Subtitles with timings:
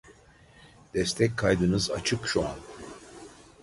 [0.93, 2.57] Destek kaydınız açık şu an